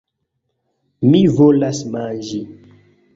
Mi 1.09 1.21
volas 1.41 1.83
manĝi. 1.97 2.41